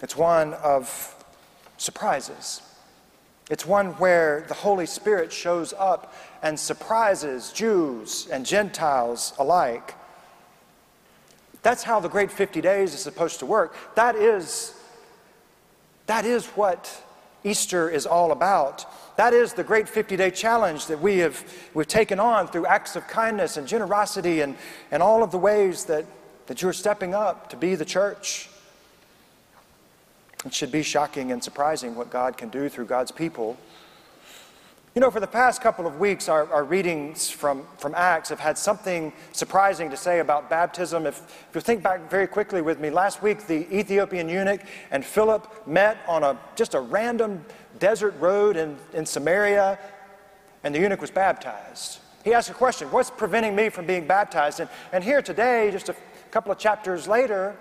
it's 0.02 0.14
one 0.14 0.52
of 0.52 1.24
surprises. 1.78 2.60
It's 3.48 3.64
one 3.64 3.92
where 3.92 4.44
the 4.48 4.54
Holy 4.54 4.84
Spirit 4.84 5.32
shows 5.32 5.72
up 5.72 6.12
and 6.42 6.60
surprises 6.60 7.50
Jews 7.50 8.28
and 8.30 8.44
Gentiles 8.44 9.32
alike. 9.38 9.94
That's 11.62 11.84
how 11.84 12.00
the 12.00 12.10
great 12.10 12.30
50 12.30 12.60
days 12.60 12.92
is 12.92 13.00
supposed 13.00 13.38
to 13.38 13.46
work. 13.46 13.74
That 13.94 14.14
is, 14.14 14.74
that 16.04 16.26
is 16.26 16.44
what 16.48 17.02
Easter 17.44 17.88
is 17.88 18.04
all 18.04 18.30
about. 18.30 18.84
That 19.16 19.32
is 19.32 19.54
the 19.54 19.64
great 19.64 19.88
50 19.88 20.18
day 20.18 20.30
challenge 20.30 20.84
that 20.88 21.00
we 21.00 21.16
have 21.18 21.42
we've 21.72 21.88
taken 21.88 22.20
on 22.20 22.46
through 22.48 22.66
acts 22.66 22.94
of 22.94 23.08
kindness 23.08 23.56
and 23.56 23.66
generosity 23.66 24.42
and, 24.42 24.54
and 24.90 25.02
all 25.02 25.22
of 25.22 25.30
the 25.30 25.38
ways 25.38 25.86
that 25.86 26.04
that 26.48 26.62
you're 26.62 26.72
stepping 26.72 27.14
up 27.14 27.50
to 27.50 27.56
be 27.56 27.74
the 27.74 27.84
church. 27.84 28.48
It 30.44 30.54
should 30.54 30.72
be 30.72 30.82
shocking 30.82 31.30
and 31.30 31.44
surprising 31.44 31.94
what 31.94 32.10
God 32.10 32.36
can 32.36 32.48
do 32.48 32.68
through 32.68 32.86
God's 32.86 33.12
people. 33.12 33.56
You 34.94 35.00
know, 35.00 35.10
for 35.10 35.20
the 35.20 35.26
past 35.26 35.60
couple 35.60 35.86
of 35.86 36.00
weeks, 36.00 36.26
our, 36.28 36.50
our 36.50 36.64
readings 36.64 37.28
from, 37.28 37.66
from 37.76 37.94
Acts 37.94 38.30
have 38.30 38.40
had 38.40 38.56
something 38.56 39.12
surprising 39.32 39.90
to 39.90 39.96
say 39.96 40.20
about 40.20 40.48
baptism. 40.48 41.06
If, 41.06 41.20
if 41.50 41.54
you 41.54 41.60
think 41.60 41.82
back 41.82 42.08
very 42.08 42.26
quickly 42.26 42.62
with 42.62 42.80
me, 42.80 42.88
last 42.88 43.22
week 43.22 43.46
the 43.46 43.70
Ethiopian 43.76 44.28
eunuch 44.28 44.62
and 44.90 45.04
Philip 45.04 45.66
met 45.66 45.98
on 46.08 46.24
a, 46.24 46.38
just 46.56 46.74
a 46.74 46.80
random 46.80 47.44
desert 47.78 48.14
road 48.18 48.56
in, 48.56 48.78
in 48.94 49.04
Samaria, 49.04 49.78
and 50.64 50.74
the 50.74 50.80
eunuch 50.80 51.00
was 51.00 51.10
baptized. 51.10 51.98
He 52.24 52.32
asked 52.32 52.50
a 52.50 52.54
question 52.54 52.88
What's 52.90 53.10
preventing 53.10 53.54
me 53.54 53.68
from 53.68 53.86
being 53.86 54.06
baptized? 54.06 54.60
And, 54.60 54.70
and 54.92 55.04
here 55.04 55.20
today, 55.20 55.70
just 55.70 55.90
a 55.90 55.96
couple 56.28 56.52
of 56.52 56.58
chapters 56.58 57.08
later, 57.08 57.56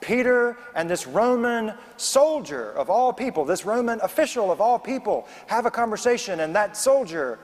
Peter 0.00 0.56
and 0.74 0.88
this 0.88 1.06
Roman 1.06 1.74
soldier 1.96 2.70
of 2.72 2.90
all 2.90 3.12
people, 3.12 3.44
this 3.44 3.64
Roman 3.64 4.00
official 4.02 4.52
of 4.52 4.60
all 4.60 4.78
people, 4.78 5.26
have 5.46 5.66
a 5.66 5.70
conversation, 5.70 6.40
and 6.40 6.54
that 6.54 6.76
soldier 6.76 7.38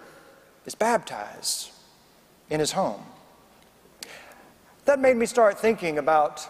is 0.66 0.74
baptized 0.74 1.70
in 2.50 2.60
his 2.60 2.72
home. 2.72 3.02
That 4.84 5.00
made 5.00 5.16
me 5.16 5.26
start 5.26 5.58
thinking 5.58 5.98
about 5.98 6.46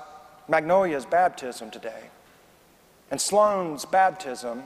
Magnolia's 0.49 1.07
baptism 1.07 1.71
today 1.71 2.11
and 3.11 3.21
Sloane's 3.21 3.85
baptism 3.85 4.65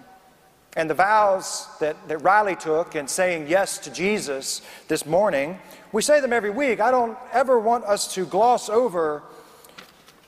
and 0.76 0.90
the 0.90 0.94
vows 0.94 1.66
that, 1.80 1.96
that 2.06 2.18
Riley 2.18 2.54
took 2.54 2.94
in 2.94 3.08
saying 3.08 3.48
yes 3.48 3.78
to 3.78 3.90
Jesus 3.90 4.60
this 4.88 5.06
morning, 5.06 5.58
we 5.90 6.02
say 6.02 6.20
them 6.20 6.34
every 6.34 6.50
week. 6.50 6.80
I 6.80 6.90
don't 6.90 7.16
ever 7.32 7.58
want 7.58 7.84
us 7.84 8.14
to 8.14 8.26
gloss 8.26 8.68
over 8.68 9.22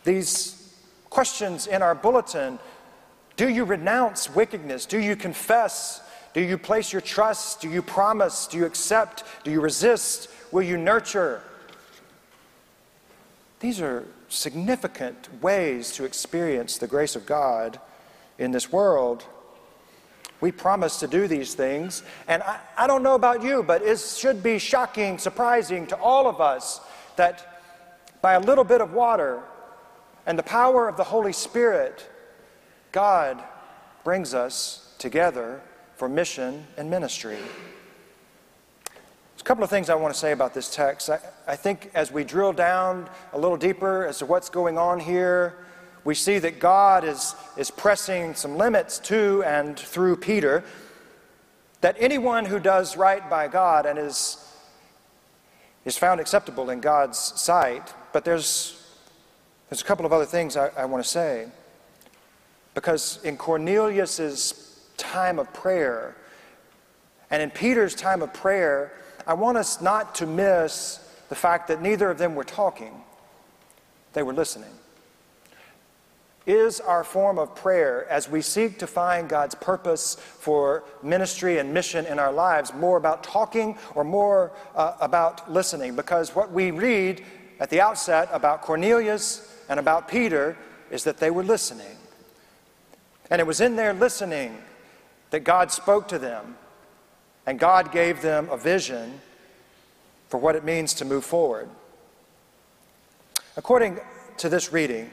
these 0.04 0.74
questions 1.10 1.66
in 1.66 1.82
our 1.82 1.94
bulletin. 1.94 2.58
Do 3.36 3.48
you 3.48 3.64
renounce 3.64 4.34
wickedness? 4.34 4.86
Do 4.86 4.98
you 4.98 5.16
confess? 5.16 6.00
Do 6.32 6.40
you 6.40 6.56
place 6.56 6.92
your 6.94 7.02
trust? 7.02 7.60
Do 7.60 7.68
you 7.68 7.82
promise? 7.82 8.46
Do 8.46 8.56
you 8.56 8.64
accept? 8.64 9.24
Do 9.44 9.50
you 9.50 9.60
resist? 9.60 10.30
Will 10.50 10.62
you 10.62 10.78
nurture? 10.78 11.42
These 13.60 13.82
are 13.82 14.06
significant 14.30 15.28
ways 15.42 15.92
to 15.92 16.04
experience 16.04 16.78
the 16.78 16.86
grace 16.86 17.16
of 17.16 17.26
God 17.26 17.78
in 18.38 18.52
this 18.52 18.72
world. 18.72 19.24
We 20.40 20.52
promise 20.52 21.00
to 21.00 21.08
do 21.08 21.26
these 21.26 21.54
things, 21.54 22.02
and 22.28 22.42
I, 22.42 22.60
I 22.76 22.86
don't 22.86 23.02
know 23.02 23.14
about 23.14 23.42
you, 23.42 23.62
but 23.62 23.82
it 23.82 23.98
should 23.98 24.42
be 24.42 24.58
shocking, 24.58 25.18
surprising 25.18 25.86
to 25.88 25.96
all 25.96 26.28
of 26.28 26.40
us 26.40 26.80
that 27.16 27.60
by 28.22 28.34
a 28.34 28.40
little 28.40 28.64
bit 28.64 28.80
of 28.80 28.92
water 28.92 29.42
and 30.26 30.38
the 30.38 30.44
power 30.44 30.88
of 30.88 30.96
the 30.96 31.04
Holy 31.04 31.32
Spirit, 31.32 32.08
God 32.92 33.42
brings 34.04 34.34
us 34.34 34.94
together 34.98 35.60
for 35.96 36.08
mission 36.08 36.66
and 36.76 36.88
ministry. 36.88 37.38
There's 37.38 39.40
a 39.40 39.44
couple 39.44 39.64
of 39.64 39.70
things 39.70 39.90
I 39.90 39.94
want 39.94 40.14
to 40.14 40.18
say 40.18 40.32
about 40.32 40.54
this 40.54 40.74
text. 40.74 41.10
I, 41.10 41.18
I 41.46 41.56
think 41.56 41.90
as 41.94 42.12
we 42.12 42.24
drill 42.24 42.52
down 42.52 43.08
a 43.32 43.38
little 43.38 43.56
deeper 43.56 44.06
as 44.06 44.18
to 44.18 44.26
what's 44.26 44.48
going 44.48 44.78
on 44.78 45.00
here, 45.00 45.58
we 46.04 46.14
see 46.14 46.38
that 46.38 46.58
God 46.58 47.04
is, 47.04 47.34
is 47.56 47.70
pressing 47.70 48.34
some 48.34 48.56
limits 48.56 48.98
to 49.00 49.42
and 49.44 49.78
through 49.78 50.16
Peter. 50.16 50.64
That 51.80 51.96
anyone 51.98 52.44
who 52.44 52.58
does 52.58 52.96
right 52.96 53.28
by 53.28 53.48
God 53.48 53.86
and 53.86 53.98
is, 53.98 54.36
is 55.84 55.96
found 55.96 56.20
acceptable 56.20 56.70
in 56.70 56.80
God's 56.80 57.18
sight, 57.18 57.92
but 58.12 58.24
there's, 58.24 58.82
there's 59.68 59.80
a 59.80 59.84
couple 59.84 60.06
of 60.06 60.12
other 60.12 60.26
things 60.26 60.56
I, 60.56 60.68
I 60.76 60.84
want 60.86 61.04
to 61.04 61.08
say. 61.08 61.48
Because 62.74 63.22
in 63.24 63.36
Cornelius's 63.36 64.80
time 64.96 65.38
of 65.38 65.52
prayer 65.52 66.16
and 67.30 67.42
in 67.42 67.50
Peter's 67.50 67.94
time 67.94 68.22
of 68.22 68.32
prayer, 68.32 68.92
I 69.26 69.34
want 69.34 69.58
us 69.58 69.80
not 69.80 70.14
to 70.16 70.26
miss 70.26 71.00
the 71.28 71.34
fact 71.34 71.68
that 71.68 71.82
neither 71.82 72.10
of 72.10 72.18
them 72.18 72.34
were 72.34 72.44
talking, 72.44 73.02
they 74.14 74.22
were 74.22 74.32
listening. 74.32 74.70
Is 76.48 76.80
our 76.80 77.04
form 77.04 77.38
of 77.38 77.54
prayer 77.54 78.08
as 78.08 78.26
we 78.26 78.40
seek 78.40 78.78
to 78.78 78.86
find 78.86 79.28
God's 79.28 79.54
purpose 79.54 80.14
for 80.14 80.82
ministry 81.02 81.58
and 81.58 81.74
mission 81.74 82.06
in 82.06 82.18
our 82.18 82.32
lives 82.32 82.72
more 82.72 82.96
about 82.96 83.22
talking 83.22 83.76
or 83.94 84.02
more 84.02 84.52
uh, 84.74 84.94
about 84.98 85.52
listening? 85.52 85.94
Because 85.94 86.34
what 86.34 86.50
we 86.50 86.70
read 86.70 87.22
at 87.60 87.68
the 87.68 87.82
outset 87.82 88.30
about 88.32 88.62
Cornelius 88.62 89.54
and 89.68 89.78
about 89.78 90.08
Peter 90.08 90.56
is 90.90 91.04
that 91.04 91.18
they 91.18 91.30
were 91.30 91.44
listening. 91.44 91.98
And 93.30 93.42
it 93.42 93.46
was 93.46 93.60
in 93.60 93.76
their 93.76 93.92
listening 93.92 94.56
that 95.28 95.40
God 95.40 95.70
spoke 95.70 96.08
to 96.08 96.18
them 96.18 96.56
and 97.46 97.58
God 97.58 97.92
gave 97.92 98.22
them 98.22 98.48
a 98.50 98.56
vision 98.56 99.20
for 100.30 100.38
what 100.38 100.56
it 100.56 100.64
means 100.64 100.94
to 100.94 101.04
move 101.04 101.26
forward. 101.26 101.68
According 103.54 104.00
to 104.38 104.48
this 104.48 104.72
reading, 104.72 105.10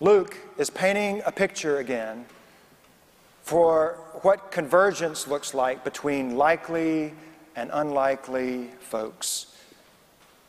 Luke 0.00 0.36
is 0.58 0.70
painting 0.70 1.22
a 1.24 1.30
picture 1.30 1.78
again 1.78 2.26
for 3.42 3.98
what 4.22 4.50
convergence 4.50 5.28
looks 5.28 5.54
like 5.54 5.84
between 5.84 6.36
likely 6.36 7.12
and 7.54 7.70
unlikely 7.72 8.70
folks. 8.80 9.54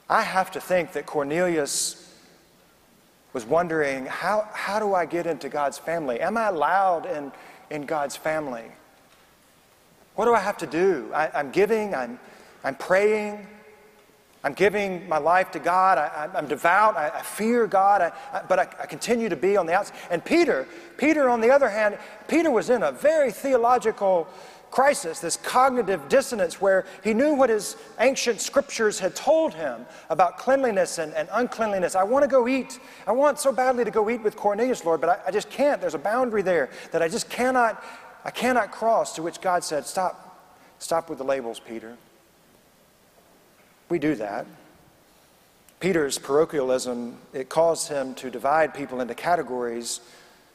I 0.10 0.24
have 0.24 0.50
to 0.52 0.62
think 0.62 0.94
that 0.94 1.06
Cornelius 1.06 2.02
was 3.34 3.46
wondering 3.46 4.06
how, 4.06 4.48
how 4.54 4.80
do 4.80 4.96
I 4.96 5.06
get 5.06 5.28
into 5.28 5.50
God's 5.50 5.78
family? 5.78 6.22
Am 6.22 6.38
I 6.38 6.48
allowed 6.48 7.06
in, 7.06 7.32
in 7.70 7.86
God's 7.86 8.16
family? 8.16 8.66
What 10.16 10.26
do 10.26 10.34
I 10.34 10.40
have 10.40 10.58
to 10.60 10.68
do? 10.68 11.12
I, 11.14 11.40
am 11.40 11.52
giving, 11.52 11.94
I'm, 11.94 12.18
I'm 12.64 12.76
praying, 12.76 13.46
I'm 14.46 14.54
giving 14.54 15.10
my 15.10 15.18
life 15.18 15.52
to 15.52 15.60
God, 15.60 15.98
I, 15.98 16.30
am 16.38 16.48
devout, 16.48 16.96
I, 16.96 17.10
I, 17.10 17.22
fear 17.24 17.68
God, 17.68 18.02
I, 18.02 18.12
I, 18.32 18.44
but 18.48 18.60
I, 18.60 18.66
continue 18.66 19.28
to 19.28 19.36
be 19.36 19.58
on 19.58 19.66
the 19.66 19.74
outside. 19.74 19.98
And 20.10 20.24
Peter, 20.24 20.68
Peter, 20.98 21.28
on 21.30 21.42
the 21.42 21.50
other 21.50 21.68
hand, 21.68 21.98
Peter 22.28 22.52
was 22.52 22.70
in 22.70 22.84
a 22.84 22.92
very 22.92 23.32
theological 23.32 24.28
crisis, 24.72 25.20
this 25.20 25.36
cognitive 25.36 26.08
dissonance 26.08 26.62
where 26.62 26.86
he 27.04 27.14
knew 27.14 27.34
what 27.34 27.50
his 27.50 27.76
ancient 28.00 28.40
scriptures 28.40 29.00
had 29.00 29.16
told 29.16 29.54
him 29.54 29.86
about 30.10 30.38
cleanliness 30.38 31.00
and, 31.00 31.14
and 31.16 31.28
uncleanliness. 31.32 31.96
I 31.96 32.04
want 32.04 32.24
to 32.24 32.30
go 32.30 32.48
eat. 32.48 32.80
I 33.08 33.12
want 33.12 33.40
so 33.40 33.52
badly 33.52 33.84
to 33.84 33.92
go 33.92 34.10
eat 34.10 34.22
with 34.22 34.36
Cornelius, 34.36 34.86
Lord, 34.86 35.02
but 35.02 35.10
I, 35.10 35.20
I 35.28 35.32
just 35.32 35.50
can't. 35.50 35.82
There's 35.82 35.96
a 35.96 36.00
boundary 36.00 36.44
there 36.44 36.70
that 36.92 37.02
I 37.02 37.08
just 37.08 37.30
cannot 37.30 37.84
I 38.26 38.32
cannot 38.32 38.72
cross, 38.72 39.14
to 39.16 39.22
which 39.22 39.40
God 39.40 39.64
said, 39.64 39.86
Stop, 39.86 40.42
stop 40.80 41.10
with 41.10 41.20
the 41.20 41.24
labels, 41.24 41.60
Peter. 41.60 41.96
We 43.90 44.00
do 44.00 44.16
that. 44.16 44.46
Peter's 45.80 46.18
parochialism, 46.18 47.18
it 47.34 47.50
caused 47.50 47.90
him 47.90 48.16
to 48.16 48.32
divide 48.32 48.74
people 48.74 49.02
into 49.02 49.14
categories. 49.14 50.00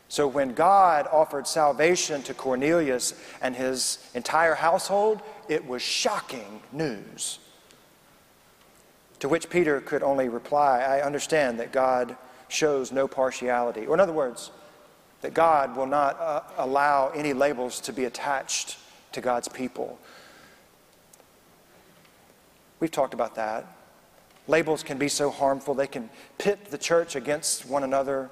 So 0.09 0.27
when 0.27 0.55
God 0.55 1.07
offered 1.13 1.47
salvation 1.47 2.23
to 2.25 2.35
Cornelius 2.35 3.15
and 3.41 3.55
his 3.55 3.99
entire 4.15 4.55
household, 4.55 5.21
it 5.49 5.67
was 5.67 5.83
shocking 5.83 6.61
news. 6.73 7.39
To 9.21 9.29
which 9.29 9.51
Peter 9.51 9.81
could 9.81 10.03
only 10.03 10.29
reply, 10.29 10.81
I 10.81 11.03
understand 11.03 11.61
that 11.61 11.71
God 11.71 12.17
shows 12.49 12.91
no 12.91 13.07
partiality. 13.07 13.87
Or, 13.87 13.95
in 13.95 14.01
other 14.01 14.13
words, 14.13 14.51
that 15.21 15.35
God 15.35 15.77
will 15.77 15.87
not 15.87 16.19
uh, 16.19 16.41
allow 16.57 17.11
any 17.11 17.33
labels 17.33 17.81
to 17.83 17.93
be 17.93 18.05
attached 18.07 18.79
to 19.13 19.21
God's 19.21 19.49
people. 19.49 19.99
We've 22.81 22.91
talked 22.91 23.15
about 23.15 23.37
that. 23.37 23.67
Labels 24.49 24.83
can 24.83 24.99
be 24.99 25.09
so 25.09 25.31
harmful, 25.31 25.75
they 25.75 25.87
can 25.87 26.11
pit 26.39 26.67
the 26.71 26.79
church 26.79 27.15
against 27.15 27.67
one 27.67 27.85
another 27.85 28.31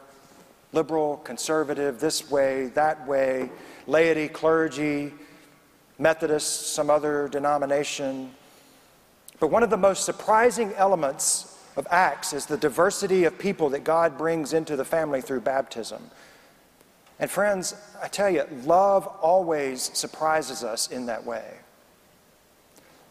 liberal, 0.73 1.17
conservative, 1.19 2.01
this 2.01 2.31
way, 2.31 2.67
that 2.75 3.07
way, 3.07 3.51
laity, 3.87 4.29
clergy, 4.29 5.13
Methodist, 5.99 6.75
some 6.75 6.91
other 6.91 7.29
denomination. 7.29 8.31
But 9.41 9.49
one 9.49 9.63
of 9.63 9.71
the 9.71 9.77
most 9.77 10.05
surprising 10.05 10.73
elements 10.75 11.57
of 11.77 11.87
Acts 11.91 12.33
is 12.33 12.47
the 12.47 12.57
diversity 12.57 13.25
of 13.25 13.39
people 13.39 13.71
that 13.71 13.83
God 13.83 14.19
brings 14.19 14.53
into 14.53 14.77
the 14.77 14.85
family 14.85 15.21
through 15.21 15.41
baptism. 15.41 16.03
And 17.19 17.31
friends, 17.31 17.75
I 18.01 18.09
tell 18.09 18.31
you, 18.31 18.45
love 18.65 19.07
always 19.07 19.91
surprises 19.97 20.63
us 20.63 20.89
in 20.89 21.07
that 21.07 21.25
way. 21.25 21.55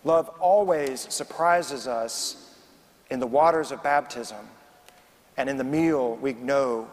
Love 0.03 0.29
always 0.39 1.11
surprises 1.13 1.87
us 1.87 2.55
in 3.09 3.19
the 3.19 3.27
waters 3.27 3.71
of 3.71 3.81
baptism 3.83 4.47
and 5.37 5.49
in 5.49 5.57
the 5.57 5.63
meal 5.63 6.15
we 6.17 6.33
know 6.33 6.87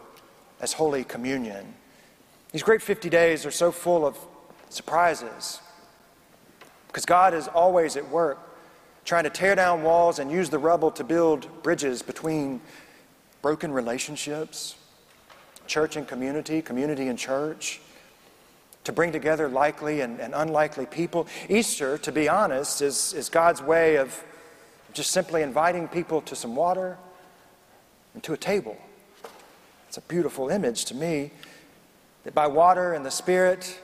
as 0.61 0.73
Holy 0.73 1.03
Communion. 1.03 1.73
These 2.51 2.63
great 2.63 2.81
50 2.81 3.09
days 3.09 3.45
are 3.45 3.51
so 3.51 3.71
full 3.71 4.05
of 4.05 4.17
surprises 4.69 5.59
because 6.87 7.05
God 7.05 7.33
is 7.33 7.47
always 7.47 7.97
at 7.97 8.09
work 8.09 8.39
trying 9.03 9.23
to 9.23 9.29
tear 9.29 9.55
down 9.55 9.83
walls 9.83 10.19
and 10.19 10.31
use 10.31 10.49
the 10.49 10.57
rubble 10.57 10.89
to 10.91 11.03
build 11.03 11.47
bridges 11.61 12.01
between 12.01 12.59
broken 13.41 13.71
relationships 13.71 14.75
church 15.67 15.95
and 15.95 16.07
community, 16.07 16.61
community 16.61 17.07
and 17.07 17.17
church, 17.17 17.81
to 18.85 18.91
bring 18.91 19.11
together 19.11 19.49
likely 19.49 20.01
and, 20.01 20.19
and 20.19 20.33
unlikely 20.33 20.85
people. 20.85 21.27
Easter, 21.49 21.97
to 21.97 22.11
be 22.11 22.29
honest, 22.29 22.81
is, 22.81 23.13
is 23.13 23.29
God's 23.29 23.61
way 23.61 23.97
of 23.97 24.23
just 24.93 25.11
simply 25.11 25.41
inviting 25.41 25.87
people 25.87 26.21
to 26.21 26.35
some 26.35 26.55
water 26.55 26.97
and 28.13 28.23
to 28.23 28.33
a 28.33 28.37
table. 28.37 28.77
It's 29.87 29.97
a 29.97 30.01
beautiful 30.01 30.49
image 30.49 30.85
to 30.85 30.95
me 30.95 31.31
that 32.23 32.33
by 32.33 32.47
water 32.47 32.93
and 32.93 33.05
the 33.05 33.11
Spirit, 33.11 33.79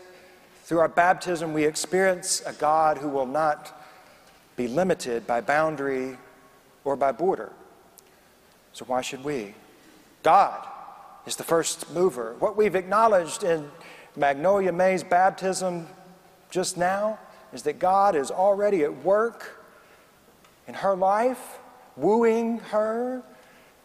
through 0.63 0.79
our 0.79 0.87
baptism, 0.87 1.53
we 1.53 1.65
experience 1.65 2.41
a 2.45 2.53
God 2.53 2.97
who 2.97 3.09
will 3.09 3.25
not 3.25 3.77
be 4.55 4.67
limited 4.67 5.25
by 5.25 5.41
boundary 5.41 6.17
or 6.83 6.95
by 6.95 7.11
border. 7.11 7.51
So, 8.73 8.85
why 8.85 9.01
should 9.01 9.23
we? 9.23 9.55
God 10.23 10.67
is 11.25 11.35
the 11.35 11.43
first 11.43 11.91
mover. 11.91 12.35
What 12.39 12.55
we've 12.55 12.75
acknowledged 12.75 13.43
in 13.43 13.69
Magnolia 14.15 14.71
May's 14.71 15.03
baptism 15.03 15.87
just 16.49 16.77
now 16.77 17.19
is 17.53 17.63
that 17.63 17.79
God 17.79 18.15
is 18.15 18.31
already 18.31 18.83
at 18.83 19.03
work 19.03 19.63
in 20.67 20.73
her 20.73 20.95
life, 20.95 21.59
wooing 21.95 22.59
her, 22.59 23.23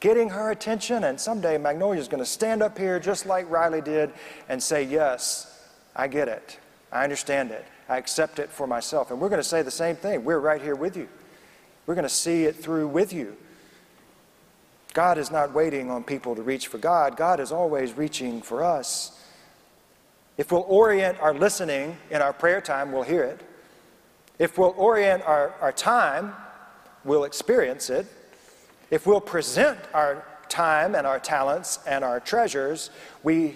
getting 0.01 0.31
her 0.31 0.51
attention, 0.51 1.05
and 1.05 1.21
someday 1.21 1.59
Magnolia 1.59 2.01
is 2.01 2.09
going 2.09 2.23
to 2.23 2.29
stand 2.29 2.63
up 2.63 2.79
here 2.79 3.01
just 3.01 3.27
like 3.27 3.49
Riley 3.51 3.81
did 3.81 4.13
and 4.49 4.63
say, 4.63 4.83
Yes, 4.83 5.69
I 5.95 6.09
get 6.09 6.29
it. 6.29 6.59
I 6.93 7.05
understand 7.05 7.51
it. 7.51 7.65
I 7.89 7.99
accept 7.99 8.39
it 8.39 8.51
for 8.51 8.67
myself. 8.67 9.11
And 9.11 9.21
we're 9.21 9.29
going 9.29 9.41
to 9.41 9.49
say 9.49 9.63
the 9.63 9.71
same 9.71 9.97
thing. 9.97 10.25
We're 10.25 10.41
right 10.41 10.61
here 10.61 10.75
with 10.75 10.97
you. 10.97 11.09
We're 11.87 11.95
going 11.95 12.05
to 12.05 12.09
see 12.09 12.45
it 12.45 12.57
through 12.57 12.89
with 12.89 13.13
you. 13.13 13.37
God 14.93 15.19
is 15.19 15.31
not 15.31 15.53
waiting 15.53 15.91
on 15.91 16.03
people 16.05 16.35
to 16.35 16.43
reach 16.43 16.69
for 16.69 16.79
God, 16.79 17.17
God 17.17 17.41
is 17.41 17.53
always 17.53 17.93
reaching 17.95 18.43
for 18.43 18.65
us. 18.65 19.16
If 20.37 20.53
we'll 20.53 20.67
orient 20.69 21.19
our 21.21 21.33
listening 21.33 21.97
in 22.11 22.21
our 22.21 22.33
prayer 22.33 22.61
time, 22.61 22.93
we'll 22.93 23.03
hear 23.03 23.25
it. 23.25 23.41
If 24.39 24.59
we'll 24.59 24.75
orient 24.77 25.23
our, 25.23 25.55
our 25.61 25.73
time, 25.73 26.35
we'll 27.05 27.25
experience 27.25 27.89
it. 27.89 28.07
If 28.91 29.07
we'll 29.07 29.21
present 29.21 29.79
our 29.95 30.25
time 30.49 30.95
and 30.95 31.07
our 31.07 31.19
talents 31.19 31.79
and 31.87 32.05
our 32.05 32.21
treasures, 32.21 32.91
we, 33.23 33.55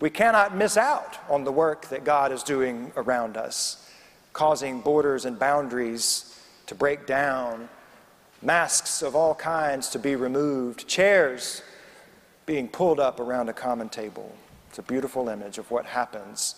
we 0.00 0.10
cannot 0.10 0.56
miss 0.56 0.76
out 0.76 1.18
on 1.30 1.44
the 1.44 1.52
work 1.52 1.88
that 1.88 2.04
God 2.04 2.32
is 2.32 2.42
doing 2.42 2.92
around 2.96 3.36
us, 3.36 3.88
causing 4.32 4.80
borders 4.80 5.24
and 5.24 5.38
boundaries 5.38 6.40
to 6.66 6.74
break 6.74 7.06
down, 7.06 7.68
masks 8.42 9.00
of 9.00 9.14
all 9.14 9.34
kinds 9.34 9.88
to 9.90 9.98
be 9.98 10.16
removed, 10.16 10.88
chairs 10.88 11.62
being 12.44 12.68
pulled 12.68 13.00
up 13.00 13.20
around 13.20 13.48
a 13.48 13.52
common 13.52 13.88
table. 13.88 14.34
It's 14.76 14.86
a 14.86 14.92
beautiful 14.92 15.30
image 15.30 15.56
of 15.56 15.70
what 15.70 15.86
happens 15.86 16.54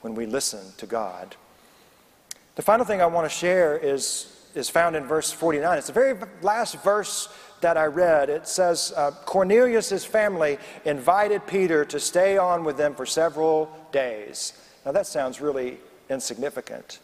when 0.00 0.14
we 0.14 0.24
listen 0.24 0.60
to 0.76 0.86
God. 0.86 1.34
The 2.54 2.62
final 2.62 2.86
thing 2.86 3.02
I 3.02 3.06
want 3.06 3.28
to 3.28 3.36
share 3.36 3.76
is, 3.76 4.48
is 4.54 4.70
found 4.70 4.94
in 4.94 5.04
verse 5.04 5.32
49. 5.32 5.76
It's 5.76 5.88
the 5.88 5.92
very 5.92 6.16
last 6.42 6.80
verse 6.84 7.28
that 7.62 7.76
I 7.76 7.86
read, 7.86 8.30
it 8.30 8.46
says 8.46 8.92
uh, 8.96 9.10
Cornelius' 9.24 10.04
family 10.04 10.58
invited 10.84 11.44
Peter 11.48 11.84
to 11.86 11.98
stay 11.98 12.38
on 12.38 12.62
with 12.62 12.76
them 12.76 12.94
for 12.94 13.04
several 13.04 13.76
days. 13.90 14.52
Now 14.84 14.92
that 14.92 15.08
sounds 15.08 15.40
really 15.40 15.78
insignificant. 16.08 17.00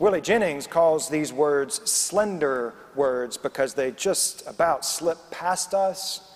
Willie 0.00 0.20
Jennings 0.20 0.66
calls 0.66 1.08
these 1.08 1.32
words 1.32 1.88
slender 1.88 2.74
words 2.96 3.36
because 3.36 3.74
they 3.74 3.92
just 3.92 4.44
about 4.48 4.84
slip 4.84 5.18
past 5.30 5.72
us. 5.72 6.34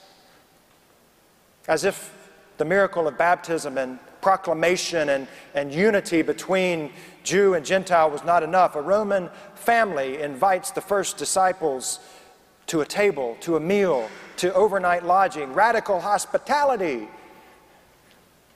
As 1.66 1.84
if 1.84 2.21
the 2.58 2.64
miracle 2.64 3.08
of 3.08 3.18
baptism 3.18 3.78
and 3.78 3.98
proclamation 4.20 5.10
and, 5.10 5.26
and 5.54 5.72
unity 5.72 6.22
between 6.22 6.92
Jew 7.24 7.54
and 7.54 7.64
Gentile 7.64 8.10
was 8.10 8.24
not 8.24 8.42
enough. 8.42 8.76
A 8.76 8.80
Roman 8.80 9.28
family 9.54 10.20
invites 10.20 10.70
the 10.70 10.80
first 10.80 11.16
disciples 11.16 11.98
to 12.66 12.80
a 12.80 12.86
table, 12.86 13.36
to 13.40 13.56
a 13.56 13.60
meal, 13.60 14.08
to 14.36 14.54
overnight 14.54 15.04
lodging, 15.04 15.52
radical 15.52 16.00
hospitality. 16.00 17.08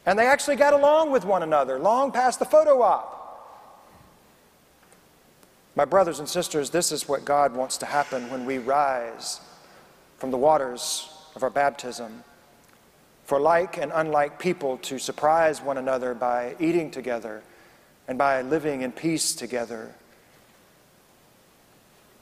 And 0.06 0.18
they 0.18 0.26
actually 0.26 0.56
got 0.56 0.72
along 0.72 1.10
with 1.10 1.24
one 1.24 1.42
another 1.42 1.78
long 1.78 2.12
past 2.12 2.38
the 2.38 2.44
photo 2.44 2.80
op. 2.82 3.16
My 5.74 5.84
brothers 5.84 6.20
and 6.20 6.28
sisters, 6.28 6.70
this 6.70 6.90
is 6.90 7.06
what 7.06 7.24
God 7.24 7.54
wants 7.54 7.76
to 7.78 7.86
happen 7.86 8.30
when 8.30 8.46
we 8.46 8.58
rise 8.58 9.40
from 10.16 10.30
the 10.30 10.38
waters 10.38 11.10
of 11.34 11.42
our 11.42 11.50
baptism. 11.50 12.24
For 13.26 13.40
like 13.40 13.76
and 13.76 13.90
unlike 13.92 14.38
people 14.38 14.78
to 14.78 14.98
surprise 15.00 15.60
one 15.60 15.78
another 15.78 16.14
by 16.14 16.54
eating 16.60 16.92
together 16.92 17.42
and 18.06 18.16
by 18.16 18.40
living 18.42 18.82
in 18.82 18.92
peace 18.92 19.34
together. 19.34 19.92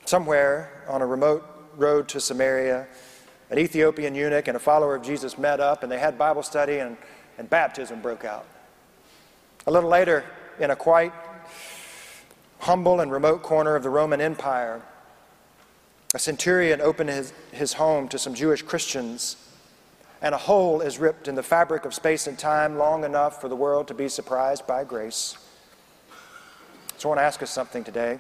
Somewhere 0.06 0.82
on 0.88 1.02
a 1.02 1.06
remote 1.06 1.44
road 1.76 2.08
to 2.08 2.20
Samaria, 2.20 2.87
an 3.50 3.58
Ethiopian 3.58 4.14
eunuch 4.14 4.49
and 4.49 4.56
a 4.56 4.61
follower 4.61 4.94
of 4.96 5.02
Jesus 5.02 5.37
met 5.37 5.61
up 5.61 5.82
and 5.82 5.92
they 5.92 5.99
had 5.99 6.16
Bible 6.16 6.42
study 6.42 6.78
and, 6.78 6.96
and 7.37 7.50
baptism 7.50 8.00
broke 8.00 8.25
out. 8.25 8.46
A 9.66 9.70
little 9.70 9.90
later, 9.90 10.25
in 10.58 10.70
a 10.70 10.76
quite 10.76 11.12
humble 12.61 13.00
and 13.00 13.12
remote 13.12 13.42
corner 13.42 13.76
of 13.76 13.82
the 13.82 13.90
Roman 13.90 14.23
Empire, 14.23 14.80
a 16.14 16.18
centurion 16.18 16.80
opened 16.80 17.11
his, 17.11 17.34
his 17.52 17.75
home 17.75 18.08
to 18.08 18.18
some 18.18 18.32
Jewish 18.32 18.62
Christians, 18.62 19.37
and 20.24 20.34
a 20.34 20.38
hole 20.38 20.80
is 20.80 20.98
ripped 20.98 21.28
in 21.28 21.34
the 21.34 21.42
fabric 21.42 21.84
of 21.84 21.92
space 21.92 22.26
and 22.26 22.38
time 22.38 22.78
long 22.78 23.04
enough 23.04 23.42
for 23.42 23.48
the 23.50 23.54
world 23.54 23.86
to 23.86 23.92
be 23.92 24.08
surprised 24.08 24.66
by 24.66 24.82
grace. 24.82 25.36
So 26.96 27.08
I 27.08 27.10
want 27.10 27.18
to 27.18 27.24
ask 27.24 27.42
us 27.42 27.50
something 27.50 27.84
today. 27.84 28.18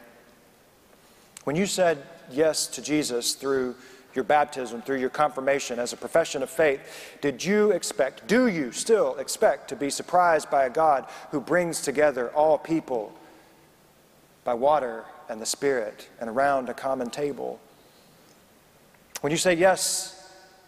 When 1.44 1.56
you 1.56 1.64
said 1.64 2.04
yes 2.30 2.66
to 2.66 2.82
Jesus 2.82 3.32
through 3.32 3.74
your 4.14 4.22
baptism, 4.22 4.82
through 4.82 4.98
your 4.98 5.08
confirmation 5.08 5.78
as 5.78 5.94
a 5.94 5.96
profession 5.96 6.42
of 6.42 6.50
faith, 6.50 7.16
did 7.22 7.42
you 7.42 7.70
expect, 7.70 8.26
do 8.26 8.48
you 8.48 8.70
still 8.70 9.16
expect 9.16 9.68
to 9.68 9.76
be 9.76 9.88
surprised 9.88 10.50
by 10.50 10.66
a 10.66 10.70
God 10.70 11.06
who 11.30 11.40
brings 11.40 11.80
together 11.80 12.28
all 12.32 12.58
people 12.58 13.14
by 14.44 14.52
water 14.52 15.04
and 15.30 15.40
the 15.40 15.46
Spirit 15.46 16.10
and 16.20 16.28
around 16.28 16.68
a 16.68 16.74
common 16.74 17.08
table? 17.08 17.58
When 19.22 19.30
you 19.30 19.38
say 19.38 19.54
yes 19.54 20.13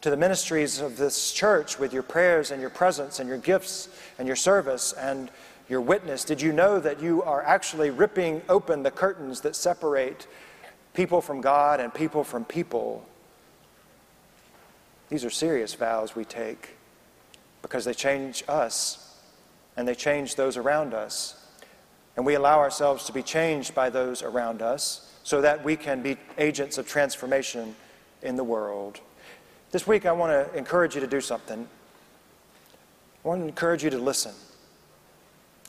to 0.01 0.11
the 0.11 0.17
ministries 0.17 0.81
of 0.81 0.97
this 0.97 1.33
church 1.33 1.79
with 1.79 1.93
your 1.93 2.03
prayers 2.03 2.51
and 2.51 2.61
your 2.61 2.71
presence 2.71 3.19
and 3.19 3.29
your 3.29 3.39
gifts 3.39 3.89
and 4.19 4.27
your 4.27 4.37
service 4.37 4.93
and 4.93 5.31
your 5.69 5.81
witness, 5.81 6.25
did 6.25 6.41
you 6.41 6.53
know 6.53 6.79
that 6.79 7.03
you 7.03 7.23
are 7.23 7.43
actually 7.43 7.91
ripping 7.91 8.41
open 8.49 8.83
the 8.83 8.91
curtains 8.91 9.41
that 9.41 9.57
separate 9.57 10.27
people 10.97 11.21
from 11.21 11.41
God 11.41 11.79
and 11.79 11.95
people 11.95 12.25
from 12.25 12.45
people. 12.45 13.07
These 15.11 15.25
are 15.25 15.31
serious 15.31 15.75
vows 15.75 16.17
we 16.17 16.25
take 16.25 16.71
because 17.63 17.85
they 17.85 17.95
change 17.95 18.43
us 18.49 19.15
and 19.77 19.87
they 19.87 19.95
change 19.95 20.35
those 20.35 20.57
around 20.57 20.95
us. 20.95 21.47
And 22.17 22.25
we 22.25 22.35
allow 22.35 22.59
ourselves 22.59 23.05
to 23.05 23.13
be 23.13 23.23
changed 23.23 23.75
by 23.75 23.91
those 23.91 24.23
around 24.23 24.63
us 24.63 25.13
so 25.23 25.43
that 25.43 25.63
we 25.63 25.77
can 25.77 26.03
be 26.03 26.17
agents 26.39 26.79
of 26.79 26.89
transformation 26.89 27.77
in 28.23 28.37
the 28.37 28.45
world. 28.45 29.01
This 29.73 29.87
week, 29.87 30.07
I 30.07 30.13
want 30.13 30.31
to 30.31 30.57
encourage 30.57 30.95
you 30.95 31.01
to 31.01 31.07
do 31.09 31.21
something. 31.21 31.67
I 33.25 33.29
want 33.29 33.43
to 33.43 33.49
encourage 33.49 33.83
you 33.83 33.91
to 33.91 33.99
listen. 33.99 34.33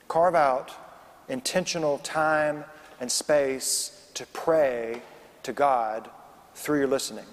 Carve 0.07 0.35
out 0.35 0.71
intentional 1.29 1.97
time 1.99 2.63
and 2.99 3.11
space 3.11 4.09
to 4.13 4.25
pray 4.27 5.01
to 5.43 5.51
God 5.51 6.09
through 6.53 6.79
your 6.79 6.87
listening. 6.87 7.25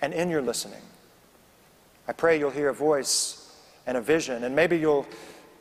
And 0.00 0.14
in 0.14 0.30
your 0.30 0.42
listening, 0.42 0.82
I 2.08 2.12
pray 2.12 2.38
you'll 2.38 2.50
hear 2.50 2.70
a 2.70 2.74
voice 2.74 3.54
and 3.86 3.96
a 3.96 4.00
vision, 4.00 4.44
and 4.44 4.56
maybe 4.56 4.78
you'll 4.78 5.06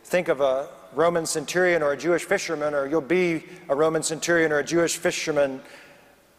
think 0.05 0.29
of 0.29 0.39
a 0.39 0.69
Roman 0.93 1.25
centurion 1.25 1.83
or 1.83 1.91
a 1.91 1.97
Jewish 1.97 2.23
fisherman, 2.23 2.73
or 2.73 2.87
you'll 2.87 3.01
be 3.01 3.43
a 3.67 3.75
Roman 3.75 4.03
centurion 4.03 4.51
or 4.51 4.59
a 4.59 4.63
Jewish 4.63 4.97
fisherman 4.97 5.61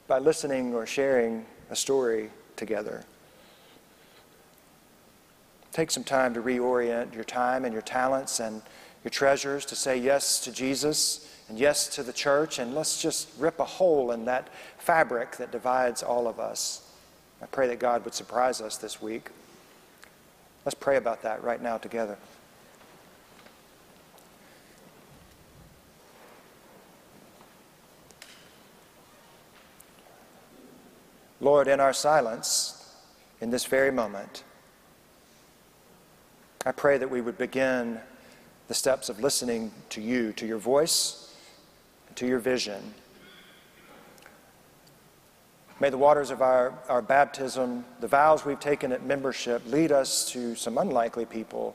by 0.08 0.18
listening 0.18 0.74
or 0.74 0.86
sharing 0.86 1.44
a 1.70 1.76
story 1.76 2.30
together. 2.56 3.04
Take 5.72 5.90
some 5.90 6.04
time 6.04 6.34
to 6.34 6.42
reorient 6.42 7.14
your 7.14 7.24
time 7.24 7.64
and 7.64 7.72
your 7.72 7.82
talents 7.82 8.40
and 8.40 8.60
your 9.04 9.10
treasures 9.10 9.64
to 9.66 9.76
say 9.76 9.96
yes 9.96 10.40
to 10.40 10.52
Jesus 10.52 11.26
and 11.48 11.58
yes 11.58 11.88
to 11.88 12.02
the 12.02 12.12
church, 12.12 12.58
and 12.58 12.74
let's 12.74 13.00
just 13.00 13.28
rip 13.38 13.58
a 13.58 13.64
hole 13.64 14.12
in 14.12 14.24
that 14.26 14.48
fabric 14.78 15.36
that 15.36 15.50
divides 15.50 16.02
all 16.02 16.28
of 16.28 16.38
us. 16.38 16.82
I 17.42 17.46
pray 17.46 17.66
that 17.68 17.78
God 17.78 18.04
would 18.04 18.14
surprise 18.14 18.60
us 18.60 18.76
this 18.76 19.00
week. 19.02 19.30
Let's 20.64 20.74
pray 20.74 20.96
about 20.96 21.22
that 21.22 21.42
right 21.42 21.60
now 21.60 21.78
together. 21.78 22.18
Lord, 31.50 31.66
in 31.66 31.80
our 31.80 31.92
silence, 31.92 32.94
in 33.40 33.50
this 33.50 33.64
very 33.64 33.90
moment, 33.90 34.44
I 36.64 36.70
pray 36.70 36.96
that 36.96 37.10
we 37.10 37.20
would 37.20 37.36
begin 37.38 37.98
the 38.68 38.74
steps 38.74 39.08
of 39.08 39.18
listening 39.18 39.72
to 39.88 40.00
you, 40.00 40.32
to 40.34 40.46
your 40.46 40.58
voice 40.58 41.34
to 42.14 42.24
your 42.24 42.38
vision. 42.38 42.94
May 45.80 45.90
the 45.90 45.98
waters 45.98 46.30
of 46.30 46.40
our, 46.40 46.72
our 46.88 47.02
baptism, 47.02 47.84
the 47.98 48.06
vows 48.06 48.44
we've 48.44 48.60
taken 48.60 48.92
at 48.92 49.02
membership, 49.02 49.60
lead 49.66 49.90
us 49.90 50.30
to 50.30 50.54
some 50.54 50.78
unlikely 50.78 51.24
people. 51.24 51.74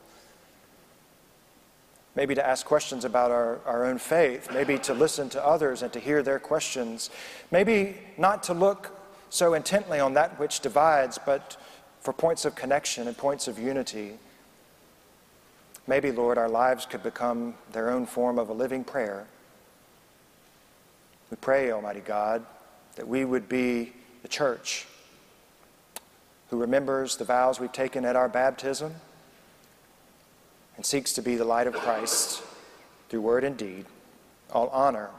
Maybe 2.16 2.34
to 2.34 2.48
ask 2.48 2.66
questions 2.66 3.04
about 3.04 3.30
our, 3.30 3.60
our 3.66 3.84
own 3.84 3.98
faith, 3.98 4.48
maybe 4.54 4.78
to 4.80 4.94
listen 4.94 5.28
to 5.32 5.46
others 5.46 5.82
and 5.82 5.92
to 5.92 6.00
hear 6.00 6.24
their 6.24 6.40
questions. 6.40 7.10
Maybe 7.52 7.98
not 8.18 8.42
to 8.44 8.54
look 8.54 9.02
so 9.30 9.54
intently 9.54 10.00
on 10.00 10.14
that 10.14 10.40
which 10.40 10.60
divides, 10.60 11.20
but 11.26 11.58
for 12.00 12.14
points 12.14 12.46
of 12.46 12.56
connection 12.56 13.08
and 13.08 13.18
points 13.18 13.48
of 13.48 13.58
unity. 13.58 14.14
Maybe, 15.88 16.12
Lord, 16.12 16.38
our 16.38 16.50
lives 16.50 16.86
could 16.86 17.04
become 17.04 17.56
their 17.72 17.90
own 17.90 18.06
form 18.06 18.40
of 18.40 18.50
a 18.50 18.54
living 18.54 18.84
prayer. 18.84 19.26
We 21.30 21.38
pray, 21.38 21.72
Almighty 21.72 22.02
God, 22.02 22.46
that 22.96 23.08
we 23.08 23.26
would 23.26 23.50
be 23.50 23.94
the 24.22 24.28
church 24.28 24.88
who 26.50 26.58
remembers 26.58 27.18
the 27.18 27.26
vows 27.26 27.60
we've 27.60 27.72
taken 27.72 28.06
at 28.06 28.16
our 28.16 28.30
baptism 28.30 28.94
and 30.76 30.86
seeks 30.86 31.14
to 31.14 31.22
be 31.22 31.36
the 31.36 31.46
light 31.46 31.68
of 31.68 31.74
Christ 31.74 32.42
through 33.10 33.22
word 33.22 33.44
and 33.44 33.58
deed. 33.58 33.86
All 34.52 34.70
honor, 34.70 35.10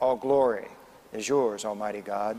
all 0.00 0.16
glory 0.16 0.68
is 1.12 1.28
yours, 1.28 1.64
Almighty 1.64 2.00
God, 2.00 2.38